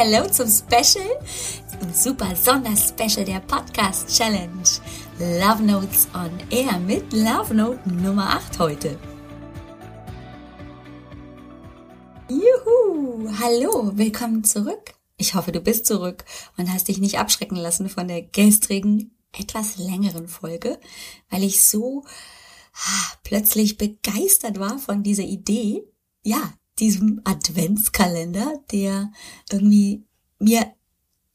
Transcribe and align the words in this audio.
Hello 0.00 0.30
zum 0.30 0.48
Special 0.48 1.10
und 1.80 1.96
super 1.96 2.36
Sonderspecial 2.36 3.24
der 3.24 3.40
Podcast 3.40 4.08
Challenge. 4.16 4.62
Love 5.18 5.60
Notes 5.64 6.06
on 6.14 6.30
Air 6.50 6.78
mit 6.78 7.12
Love 7.12 7.52
Note 7.52 7.80
Nummer 7.90 8.36
8 8.36 8.60
heute. 8.60 8.96
Juhu! 12.28 13.28
Hallo, 13.40 13.90
willkommen 13.96 14.44
zurück. 14.44 14.94
Ich 15.16 15.34
hoffe, 15.34 15.50
du 15.50 15.60
bist 15.60 15.86
zurück 15.86 16.24
und 16.56 16.72
hast 16.72 16.86
dich 16.86 16.98
nicht 16.98 17.18
abschrecken 17.18 17.56
lassen 17.56 17.88
von 17.88 18.06
der 18.06 18.22
gestrigen, 18.22 19.18
etwas 19.36 19.78
längeren 19.78 20.28
Folge, 20.28 20.78
weil 21.28 21.42
ich 21.42 21.64
so 21.64 22.04
ah, 22.72 23.12
plötzlich 23.24 23.78
begeistert 23.78 24.60
war 24.60 24.78
von 24.78 25.02
dieser 25.02 25.24
Idee. 25.24 25.82
Ja, 26.22 26.52
diesem 26.80 27.20
Adventskalender, 27.24 28.62
der 28.70 29.12
irgendwie 29.50 30.04
mir 30.38 30.72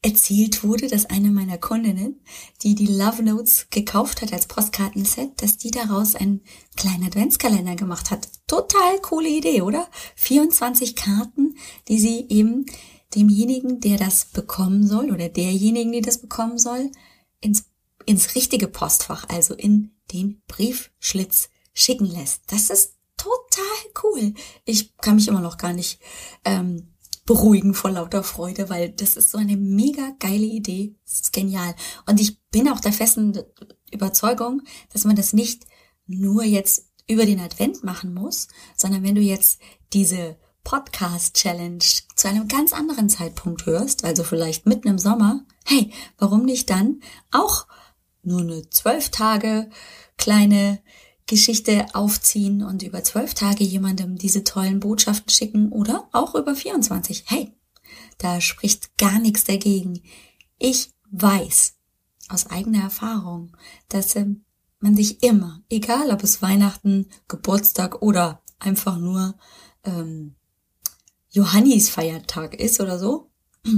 erzählt 0.04 0.62
wurde, 0.62 0.88
dass 0.88 1.06
eine 1.06 1.30
meiner 1.30 1.56
Kundinnen, 1.56 2.20
die 2.62 2.74
die 2.74 2.86
Love 2.86 3.22
Notes 3.22 3.68
gekauft 3.70 4.20
hat 4.20 4.34
als 4.34 4.46
Postkartenset, 4.46 5.40
dass 5.40 5.56
die 5.56 5.70
daraus 5.70 6.14
einen 6.14 6.42
kleinen 6.76 7.04
Adventskalender 7.04 7.74
gemacht 7.74 8.10
hat. 8.10 8.28
Total 8.46 9.00
coole 9.00 9.30
Idee, 9.30 9.62
oder? 9.62 9.88
24 10.16 10.94
Karten, 10.94 11.56
die 11.88 11.98
sie 11.98 12.26
eben 12.28 12.66
demjenigen, 13.14 13.80
der 13.80 13.96
das 13.96 14.26
bekommen 14.26 14.86
soll 14.86 15.10
oder 15.10 15.30
derjenigen, 15.30 15.92
die 15.92 16.02
das 16.02 16.18
bekommen 16.18 16.58
soll, 16.58 16.90
ins, 17.40 17.64
ins 18.04 18.34
richtige 18.34 18.68
Postfach, 18.68 19.26
also 19.30 19.54
in 19.54 19.92
den 20.12 20.42
Briefschlitz 20.48 21.48
schicken 21.72 22.06
lässt. 22.06 22.52
Das 22.52 22.68
ist 22.68 22.94
total 23.24 24.02
cool. 24.02 24.34
Ich 24.64 24.96
kann 24.98 25.16
mich 25.16 25.28
immer 25.28 25.40
noch 25.40 25.56
gar 25.56 25.72
nicht 25.72 26.00
ähm, 26.44 26.94
beruhigen 27.26 27.74
vor 27.74 27.90
lauter 27.90 28.22
Freude, 28.22 28.68
weil 28.68 28.90
das 28.90 29.16
ist 29.16 29.30
so 29.30 29.38
eine 29.38 29.56
mega 29.56 30.12
geile 30.18 30.44
Idee. 30.44 30.94
Das 31.04 31.14
ist 31.20 31.32
genial. 31.32 31.74
Und 32.06 32.20
ich 32.20 32.40
bin 32.50 32.68
auch 32.68 32.80
der 32.80 32.92
festen 32.92 33.38
Überzeugung, 33.90 34.62
dass 34.92 35.04
man 35.04 35.16
das 35.16 35.32
nicht 35.32 35.64
nur 36.06 36.44
jetzt 36.44 36.90
über 37.06 37.24
den 37.24 37.40
Advent 37.40 37.82
machen 37.84 38.14
muss, 38.14 38.48
sondern 38.76 39.02
wenn 39.02 39.14
du 39.14 39.20
jetzt 39.20 39.60
diese 39.92 40.36
Podcast 40.64 41.34
Challenge 41.36 41.84
zu 42.16 42.28
einem 42.28 42.48
ganz 42.48 42.72
anderen 42.72 43.08
Zeitpunkt 43.08 43.66
hörst, 43.66 44.04
also 44.04 44.24
vielleicht 44.24 44.66
mitten 44.66 44.88
im 44.88 44.98
Sommer, 44.98 45.44
hey, 45.66 45.92
warum 46.18 46.44
nicht 46.44 46.70
dann 46.70 47.00
auch 47.30 47.66
nur 48.22 48.40
eine 48.40 48.68
zwölf 48.70 49.10
Tage 49.10 49.68
kleine 50.16 50.82
Geschichte 51.26 51.86
aufziehen 51.94 52.62
und 52.62 52.82
über 52.82 53.02
zwölf 53.02 53.34
Tage 53.34 53.64
jemandem 53.64 54.16
diese 54.16 54.44
tollen 54.44 54.80
Botschaften 54.80 55.30
schicken 55.30 55.72
oder 55.72 56.08
auch 56.12 56.34
über 56.34 56.54
24. 56.54 57.24
Hey, 57.26 57.52
da 58.18 58.40
spricht 58.40 58.96
gar 58.98 59.18
nichts 59.18 59.44
dagegen. 59.44 60.02
Ich 60.58 60.90
weiß 61.10 61.74
aus 62.28 62.46
eigener 62.46 62.82
Erfahrung, 62.82 63.56
dass 63.88 64.16
ähm, 64.16 64.44
man 64.80 64.96
sich 64.96 65.22
immer, 65.22 65.62
egal 65.70 66.10
ob 66.10 66.22
es 66.22 66.42
Weihnachten, 66.42 67.08
Geburtstag 67.28 68.02
oder 68.02 68.42
einfach 68.58 68.98
nur 68.98 69.36
ähm, 69.84 70.34
Johannis 71.30 71.88
Feiertag 71.88 72.54
ist 72.54 72.80
oder 72.80 72.98
so, 72.98 73.30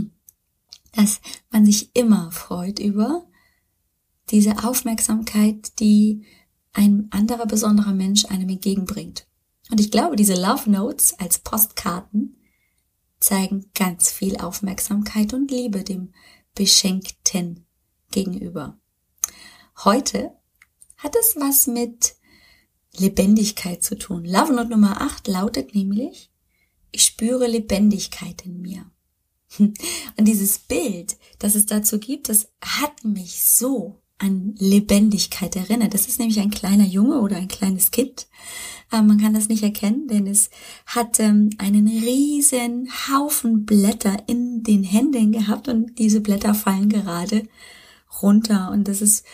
dass 0.92 1.20
man 1.50 1.64
sich 1.64 1.94
immer 1.94 2.32
freut 2.32 2.78
über 2.78 3.26
diese 4.30 4.64
Aufmerksamkeit, 4.64 5.78
die 5.78 6.24
ein 6.76 7.08
anderer 7.10 7.46
besonderer 7.46 7.94
Mensch 7.94 8.26
einem 8.26 8.50
entgegenbringt. 8.50 9.26
Und 9.70 9.80
ich 9.80 9.90
glaube, 9.90 10.14
diese 10.14 10.34
Love 10.34 10.70
Notes 10.70 11.18
als 11.18 11.38
Postkarten 11.38 12.36
zeigen 13.18 13.70
ganz 13.74 14.10
viel 14.10 14.36
Aufmerksamkeit 14.36 15.32
und 15.32 15.50
Liebe 15.50 15.82
dem 15.82 16.12
Beschenkten 16.54 17.66
gegenüber. 18.10 18.78
Heute 19.84 20.32
hat 20.98 21.16
es 21.16 21.34
was 21.36 21.66
mit 21.66 22.16
Lebendigkeit 22.94 23.82
zu 23.82 23.96
tun. 23.96 24.24
Love 24.24 24.52
Note 24.52 24.68
Nummer 24.68 25.00
8 25.00 25.28
lautet 25.28 25.74
nämlich, 25.74 26.30
ich 26.92 27.04
spüre 27.04 27.46
Lebendigkeit 27.46 28.44
in 28.44 28.60
mir. 28.60 28.90
Und 29.58 29.74
dieses 30.18 30.58
Bild, 30.58 31.16
das 31.38 31.54
es 31.54 31.66
dazu 31.66 31.98
gibt, 31.98 32.28
das 32.28 32.48
hat 32.60 33.04
mich 33.04 33.42
so 33.44 34.02
an 34.18 34.54
Lebendigkeit 34.58 35.56
erinnert. 35.56 35.94
Das 35.94 36.08
ist 36.08 36.18
nämlich 36.18 36.40
ein 36.40 36.50
kleiner 36.50 36.86
Junge 36.86 37.20
oder 37.20 37.36
ein 37.36 37.48
kleines 37.48 37.90
Kind. 37.90 38.28
Aber 38.90 39.02
man 39.02 39.20
kann 39.20 39.34
das 39.34 39.48
nicht 39.48 39.62
erkennen, 39.62 40.06
denn 40.08 40.26
es 40.26 40.50
hat 40.86 41.18
ähm, 41.20 41.50
einen 41.58 41.88
riesen 41.88 42.88
Haufen 43.08 43.66
Blätter 43.66 44.16
in 44.26 44.62
den 44.62 44.84
Händen 44.84 45.32
gehabt 45.32 45.68
und 45.68 45.98
diese 45.98 46.20
Blätter 46.20 46.54
fallen 46.54 46.88
gerade 46.88 47.48
runter 48.22 48.70
und 48.70 48.88
das 48.88 49.02
ist 49.02 49.24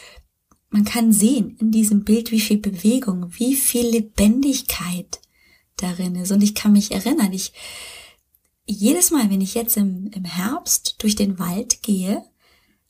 man 0.73 0.85
kann 0.87 1.13
sehen 1.13 1.57
in 1.61 1.71
diesem 1.71 2.03
Bild, 2.03 2.31
wie 2.31 2.41
viel 2.41 2.57
Bewegung, 2.57 3.27
wie 3.33 3.55
viel 3.57 3.87
Lebendigkeit 3.87 5.21
darin 5.77 6.15
ist. 6.15 6.33
Und 6.33 6.43
ich 6.43 6.55
kann 6.55 6.73
mich 6.73 6.93
erinnern, 6.93 7.33
ich 7.33 7.53
jedes 8.65 9.11
Mal, 9.11 9.29
wenn 9.29 9.43
ich 9.43 9.55
jetzt 9.55 9.77
im, 9.77 10.11
im 10.15 10.25
Herbst 10.25 10.97
durch 11.03 11.15
den 11.15 11.39
Wald 11.39 11.83
gehe 11.83 12.25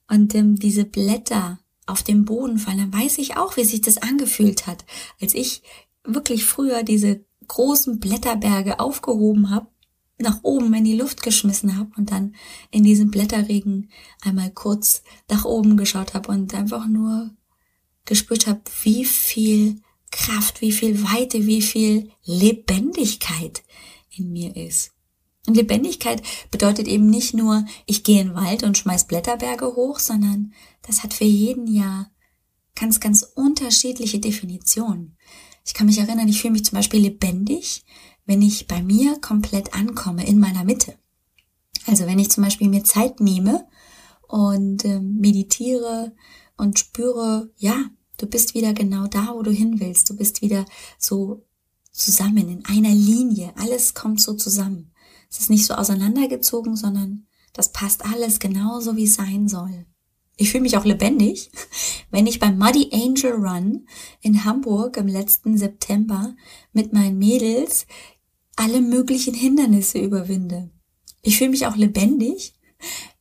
und 0.08 0.34
ähm, 0.34 0.56
diese 0.56 0.84
Blätter 0.84 1.58
auf 1.86 2.02
den 2.02 2.24
Boden 2.24 2.58
fallen, 2.58 2.78
dann 2.78 2.92
weiß 2.92 3.18
ich 3.18 3.36
auch, 3.36 3.56
wie 3.56 3.64
sich 3.64 3.80
das 3.80 3.98
angefühlt 3.98 4.66
hat, 4.66 4.84
als 5.20 5.34
ich 5.34 5.62
wirklich 6.04 6.44
früher 6.44 6.82
diese 6.82 7.24
großen 7.48 7.98
Blätterberge 7.98 8.80
aufgehoben 8.80 9.50
habe, 9.50 9.66
nach 10.18 10.40
oben 10.42 10.72
in 10.74 10.84
die 10.84 10.96
Luft 10.96 11.22
geschmissen 11.22 11.76
habe 11.76 11.90
und 11.96 12.10
dann 12.12 12.34
in 12.70 12.84
diesem 12.84 13.10
Blätterregen 13.10 13.90
einmal 14.20 14.50
kurz 14.50 15.02
nach 15.28 15.44
oben 15.44 15.76
geschaut 15.76 16.14
habe 16.14 16.30
und 16.30 16.54
einfach 16.54 16.86
nur 16.86 17.30
gespürt 18.04 18.46
habe, 18.46 18.60
wie 18.82 19.04
viel 19.04 19.80
Kraft, 20.10 20.60
wie 20.60 20.72
viel 20.72 21.02
Weite, 21.02 21.46
wie 21.46 21.62
viel 21.62 22.10
Lebendigkeit 22.24 23.62
in 24.10 24.32
mir 24.32 24.54
ist. 24.54 24.91
Und 25.46 25.56
Lebendigkeit 25.56 26.22
bedeutet 26.50 26.86
eben 26.86 27.08
nicht 27.10 27.34
nur, 27.34 27.64
ich 27.86 28.04
gehe 28.04 28.20
in 28.20 28.28
den 28.28 28.36
Wald 28.36 28.62
und 28.62 28.78
schmeiß 28.78 29.06
Blätterberge 29.06 29.74
hoch, 29.74 29.98
sondern 29.98 30.52
das 30.82 31.02
hat 31.02 31.12
für 31.14 31.24
jeden 31.24 31.66
ja 31.66 32.10
ganz, 32.74 33.00
ganz 33.00 33.22
unterschiedliche 33.22 34.20
Definitionen. 34.20 35.16
Ich 35.64 35.74
kann 35.74 35.86
mich 35.86 35.98
erinnern, 35.98 36.28
ich 36.28 36.40
fühle 36.40 36.52
mich 36.52 36.64
zum 36.64 36.76
Beispiel 36.76 37.00
lebendig, 37.00 37.84
wenn 38.24 38.42
ich 38.42 38.68
bei 38.68 38.82
mir 38.82 39.20
komplett 39.20 39.74
ankomme, 39.74 40.26
in 40.26 40.38
meiner 40.38 40.64
Mitte. 40.64 40.96
Also 41.86 42.06
wenn 42.06 42.18
ich 42.18 42.30
zum 42.30 42.44
Beispiel 42.44 42.68
mir 42.68 42.84
Zeit 42.84 43.20
nehme 43.20 43.66
und 44.28 44.84
äh, 44.84 45.00
meditiere 45.00 46.14
und 46.56 46.78
spüre, 46.78 47.50
ja, 47.56 47.90
du 48.18 48.26
bist 48.26 48.54
wieder 48.54 48.72
genau 48.72 49.08
da, 49.08 49.32
wo 49.34 49.42
du 49.42 49.50
hin 49.50 49.80
willst. 49.80 50.08
Du 50.08 50.16
bist 50.16 50.42
wieder 50.42 50.64
so 50.98 51.44
zusammen, 51.90 52.48
in 52.48 52.64
einer 52.64 52.94
Linie. 52.94 53.52
Alles 53.56 53.94
kommt 53.94 54.20
so 54.20 54.34
zusammen. 54.34 54.91
Es 55.32 55.40
ist 55.40 55.50
nicht 55.50 55.64
so 55.64 55.74
auseinandergezogen, 55.74 56.76
sondern 56.76 57.26
das 57.54 57.72
passt 57.72 58.04
alles 58.04 58.38
genauso, 58.38 58.96
wie 58.96 59.04
es 59.04 59.14
sein 59.14 59.48
soll. 59.48 59.86
Ich 60.36 60.50
fühle 60.50 60.62
mich 60.62 60.76
auch 60.76 60.84
lebendig, 60.84 61.50
wenn 62.10 62.26
ich 62.26 62.38
beim 62.38 62.58
Muddy 62.58 62.90
Angel 62.92 63.32
Run 63.32 63.86
in 64.20 64.44
Hamburg 64.44 64.98
im 64.98 65.06
letzten 65.06 65.56
September 65.56 66.34
mit 66.74 66.92
meinen 66.92 67.18
Mädels 67.18 67.86
alle 68.56 68.82
möglichen 68.82 69.32
Hindernisse 69.32 69.98
überwinde. 69.98 70.70
Ich 71.22 71.38
fühle 71.38 71.50
mich 71.50 71.66
auch 71.66 71.76
lebendig, 71.76 72.54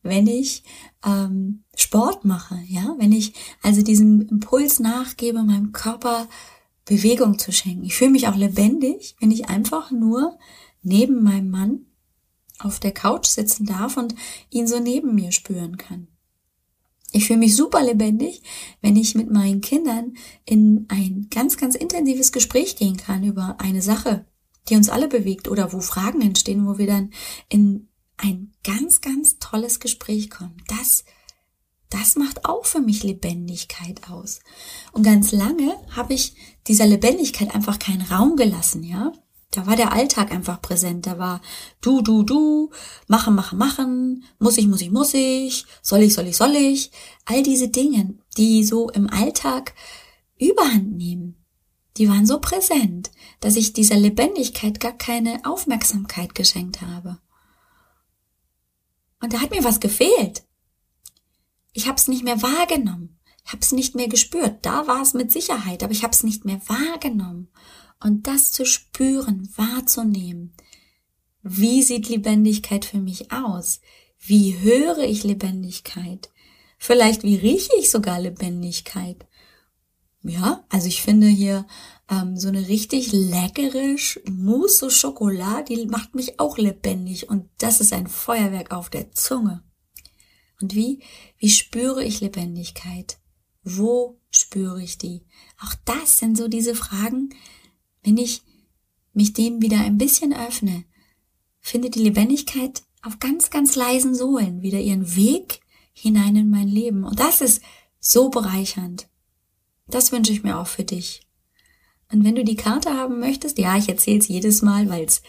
wenn 0.02 0.26
ich 0.26 0.64
ähm, 1.06 1.64
Sport 1.74 2.26
mache, 2.26 2.60
ja, 2.66 2.94
wenn 2.98 3.12
ich 3.12 3.32
also 3.62 3.80
diesem 3.80 4.20
Impuls 4.28 4.80
nachgebe, 4.80 5.42
meinem 5.42 5.72
Körper 5.72 6.28
Bewegung 6.84 7.38
zu 7.38 7.52
schenken. 7.52 7.84
Ich 7.84 7.94
fühle 7.94 8.10
mich 8.10 8.28
auch 8.28 8.36
lebendig, 8.36 9.16
wenn 9.20 9.30
ich 9.30 9.48
einfach 9.48 9.90
nur 9.90 10.38
neben 10.82 11.22
meinem 11.22 11.48
Mann 11.48 11.86
auf 12.64 12.80
der 12.80 12.92
Couch 12.92 13.26
sitzen 13.26 13.66
darf 13.66 13.96
und 13.96 14.14
ihn 14.50 14.66
so 14.66 14.78
neben 14.78 15.14
mir 15.14 15.32
spüren 15.32 15.76
kann. 15.76 16.08
Ich 17.12 17.26
fühle 17.26 17.40
mich 17.40 17.54
super 17.54 17.82
lebendig, 17.82 18.42
wenn 18.80 18.96
ich 18.96 19.14
mit 19.14 19.30
meinen 19.30 19.60
Kindern 19.60 20.14
in 20.46 20.86
ein 20.88 21.28
ganz, 21.30 21.58
ganz 21.58 21.74
intensives 21.74 22.32
Gespräch 22.32 22.76
gehen 22.76 22.96
kann 22.96 23.22
über 23.22 23.56
eine 23.58 23.82
Sache, 23.82 24.24
die 24.68 24.76
uns 24.76 24.88
alle 24.88 25.08
bewegt 25.08 25.48
oder 25.48 25.72
wo 25.72 25.80
Fragen 25.80 26.22
entstehen, 26.22 26.66
wo 26.66 26.78
wir 26.78 26.86
dann 26.86 27.12
in 27.50 27.88
ein 28.16 28.52
ganz, 28.64 29.02
ganz 29.02 29.38
tolles 29.38 29.78
Gespräch 29.78 30.30
kommen. 30.30 30.56
Das, 30.68 31.04
das 31.90 32.16
macht 32.16 32.46
auch 32.46 32.64
für 32.64 32.80
mich 32.80 33.02
Lebendigkeit 33.02 34.08
aus. 34.08 34.40
Und 34.92 35.02
ganz 35.02 35.32
lange 35.32 35.74
habe 35.90 36.14
ich 36.14 36.34
dieser 36.66 36.86
Lebendigkeit 36.86 37.54
einfach 37.54 37.78
keinen 37.78 38.02
Raum 38.02 38.36
gelassen, 38.36 38.84
ja. 38.84 39.12
Da 39.52 39.66
war 39.66 39.76
der 39.76 39.92
Alltag 39.92 40.32
einfach 40.32 40.60
präsent. 40.62 41.06
Da 41.06 41.18
war 41.18 41.40
du, 41.82 42.00
du, 42.00 42.22
du, 42.24 42.70
machen, 43.06 43.34
machen, 43.34 43.58
machen, 43.58 44.24
muss 44.38 44.56
ich, 44.58 44.66
muss 44.66 44.80
ich, 44.80 44.90
muss 44.90 45.14
ich, 45.14 45.66
soll 45.82 46.00
ich, 46.00 46.14
soll 46.14 46.26
ich, 46.26 46.36
soll 46.36 46.56
ich. 46.56 46.90
All 47.26 47.42
diese 47.42 47.68
Dinge, 47.68 48.14
die 48.36 48.64
so 48.64 48.88
im 48.90 49.08
Alltag 49.10 49.74
überhand 50.38 50.96
nehmen, 50.96 51.36
die 51.98 52.08
waren 52.08 52.26
so 52.26 52.40
präsent, 52.40 53.10
dass 53.40 53.56
ich 53.56 53.74
dieser 53.74 53.96
Lebendigkeit 53.96 54.80
gar 54.80 54.92
keine 54.92 55.40
Aufmerksamkeit 55.44 56.34
geschenkt 56.34 56.80
habe. 56.80 57.18
Und 59.20 59.34
da 59.34 59.40
hat 59.40 59.50
mir 59.50 59.64
was 59.64 59.80
gefehlt. 59.80 60.44
Ich 61.74 61.86
habe 61.86 61.96
es 61.96 62.08
nicht 62.08 62.24
mehr 62.24 62.40
wahrgenommen. 62.40 63.18
Ich 63.44 63.52
habe 63.52 63.60
es 63.60 63.72
nicht 63.72 63.94
mehr 63.94 64.08
gespürt. 64.08 64.64
Da 64.64 64.86
war 64.86 65.02
es 65.02 65.12
mit 65.12 65.30
Sicherheit, 65.30 65.82
aber 65.82 65.92
ich 65.92 66.04
habe 66.04 66.12
es 66.12 66.22
nicht 66.22 66.46
mehr 66.46 66.60
wahrgenommen. 66.66 67.48
Und 68.02 68.26
das 68.26 68.52
zu 68.52 68.64
spüren, 68.64 69.48
wahrzunehmen. 69.56 70.54
Wie 71.42 71.82
sieht 71.82 72.08
Lebendigkeit 72.08 72.84
für 72.84 72.98
mich 72.98 73.32
aus? 73.32 73.80
Wie 74.18 74.58
höre 74.58 74.98
ich 74.98 75.24
Lebendigkeit? 75.24 76.30
Vielleicht 76.78 77.22
wie 77.22 77.36
rieche 77.36 77.72
ich 77.78 77.90
sogar 77.90 78.20
Lebendigkeit? 78.20 79.26
Ja, 80.24 80.64
also 80.68 80.86
ich 80.86 81.02
finde 81.02 81.26
hier 81.26 81.66
ähm, 82.08 82.36
so 82.36 82.48
eine 82.48 82.68
richtig 82.68 83.12
leckere 83.12 83.96
Mousse 84.30 84.86
au 84.86 84.88
Chocolat, 84.88 85.68
die 85.68 85.86
macht 85.86 86.14
mich 86.14 86.38
auch 86.38 86.58
lebendig 86.58 87.28
und 87.28 87.48
das 87.58 87.80
ist 87.80 87.92
ein 87.92 88.06
Feuerwerk 88.06 88.72
auf 88.72 88.88
der 88.88 89.10
Zunge. 89.12 89.64
Und 90.60 90.76
wie, 90.76 91.02
wie 91.38 91.50
spüre 91.50 92.04
ich 92.04 92.20
Lebendigkeit? 92.20 93.18
Wo 93.64 94.20
spüre 94.30 94.80
ich 94.80 94.96
die? 94.96 95.26
Auch 95.60 95.74
das 95.84 96.18
sind 96.18 96.38
so 96.38 96.46
diese 96.46 96.76
Fragen, 96.76 97.30
wenn 98.02 98.16
ich 98.16 98.42
mich 99.12 99.32
dem 99.32 99.60
wieder 99.62 99.78
ein 99.78 99.98
bisschen 99.98 100.34
öffne, 100.34 100.84
findet 101.60 101.94
die 101.94 102.02
Lebendigkeit 102.02 102.82
auf 103.02 103.18
ganz, 103.18 103.50
ganz 103.50 103.76
leisen 103.76 104.14
Sohlen 104.14 104.62
wieder 104.62 104.80
ihren 104.80 105.16
Weg 105.16 105.60
hinein 105.92 106.36
in 106.36 106.50
mein 106.50 106.68
Leben. 106.68 107.04
Und 107.04 107.20
das 107.20 107.40
ist 107.40 107.62
so 108.00 108.30
bereichernd. 108.30 109.08
Das 109.88 110.12
wünsche 110.12 110.32
ich 110.32 110.42
mir 110.42 110.58
auch 110.58 110.66
für 110.66 110.84
dich. 110.84 111.26
Und 112.10 112.24
wenn 112.24 112.34
du 112.34 112.44
die 112.44 112.56
Karte 112.56 112.90
haben 112.94 113.20
möchtest, 113.20 113.58
ja, 113.58 113.76
ich 113.76 113.88
erzähle 113.88 114.18
es 114.18 114.28
jedes 114.28 114.62
Mal, 114.62 114.88
weil 114.88 115.04
es, 115.04 115.22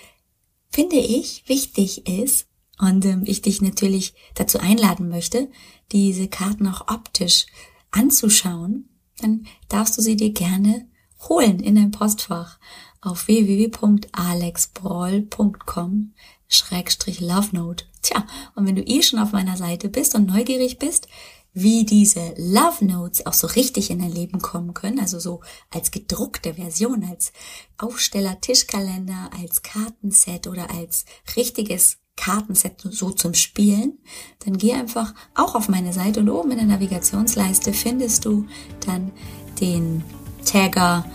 finde 0.70 0.98
ich, 0.98 1.44
wichtig 1.48 2.08
ist 2.08 2.48
und 2.78 3.06
ähm, 3.06 3.24
ich 3.26 3.42
dich 3.42 3.62
natürlich 3.62 4.14
dazu 4.36 4.60
einladen 4.60 5.08
möchte, 5.08 5.50
diese 5.92 6.28
Karten 6.28 6.68
auch 6.68 6.88
optisch 6.88 7.46
anzuschauen, 7.92 8.90
dann 9.20 9.46
darfst 9.70 9.98
du 9.98 10.02
sie 10.02 10.16
dir 10.16 10.32
gerne 10.32 10.88
holen 11.30 11.60
in 11.60 11.76
dein 11.76 11.92
Postfach 11.92 12.58
auf 13.02 13.28
www.alexbrawl.com 13.28 16.14
Schrägstrich 16.48 17.20
Love 17.20 17.50
Note. 17.52 17.86
Tja, 18.02 18.26
und 18.56 18.68
wenn 18.68 18.76
du 18.76 18.84
eh 18.84 19.02
schon 19.02 19.20
auf 19.20 19.32
meiner 19.32 19.58
Seite 19.58 19.90
bist 19.90 20.14
und 20.16 20.28
neugierig 20.28 20.78
bist, 20.78 21.08
wie 21.54 21.86
diese 21.86 22.34
Love 22.38 22.86
Notes 22.86 23.26
auch 23.26 23.34
so 23.34 23.48
richtig 23.48 23.92
in 23.92 24.00
dein 24.00 24.12
Leben 24.12 24.42
kommen 24.42 24.74
können, 24.74 25.00
also 25.00 25.20
so 25.20 25.42
als 25.70 25.92
gedruckte 25.92 26.56
Version, 26.56 27.04
als 27.04 27.32
Aufsteller, 27.78 28.42
Tischkalender, 28.42 29.30
als 29.40 29.62
Kartenset 29.62 30.48
oder 30.48 30.72
als 30.72 31.06
richtiges 31.36 31.98
Kartenset 32.16 32.82
so 32.82 33.12
zum 33.12 33.34
Spielen, 33.34 34.00
dann 34.46 34.58
geh 34.58 34.74
einfach 34.74 35.14
auch 35.36 35.56
auf 35.56 35.70
meine 35.70 35.94
Seite 35.94 36.20
und 36.20 36.30
oben 36.30 36.52
in 36.52 36.58
der 36.58 36.68
Navigationsleiste 36.68 37.74
findest 37.74 38.26
du 38.26 38.46
dann 38.86 39.12
den 39.60 40.04
Tagger 40.46 41.06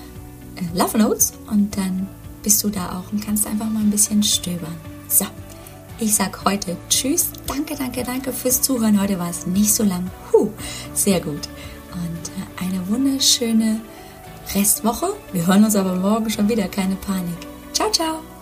äh, 0.56 0.78
Love 0.78 0.98
Notes 0.98 1.32
und 1.50 1.76
dann 1.76 2.08
bist 2.42 2.62
du 2.64 2.70
da 2.70 2.98
auch 2.98 3.12
und 3.12 3.24
kannst 3.24 3.46
einfach 3.46 3.68
mal 3.68 3.80
ein 3.80 3.90
bisschen 3.90 4.22
stöbern. 4.22 4.74
So, 5.08 5.26
ich 5.98 6.14
sag 6.14 6.44
heute 6.44 6.76
Tschüss, 6.88 7.30
danke, 7.46 7.74
danke, 7.76 8.02
danke 8.04 8.32
fürs 8.32 8.62
Zuhören. 8.62 9.00
Heute 9.00 9.18
war 9.18 9.30
es 9.30 9.46
nicht 9.46 9.74
so 9.74 9.84
lang. 9.84 10.10
Huh, 10.32 10.48
sehr 10.94 11.20
gut. 11.20 11.48
Und 11.92 12.28
äh, 12.62 12.64
eine 12.64 12.88
wunderschöne 12.88 13.80
Restwoche. 14.54 15.14
Wir 15.32 15.46
hören 15.46 15.64
uns 15.64 15.76
aber 15.76 15.94
morgen 15.94 16.30
schon 16.30 16.48
wieder. 16.48 16.68
Keine 16.68 16.96
Panik. 16.96 17.36
Ciao, 17.72 17.90
ciao. 17.90 18.37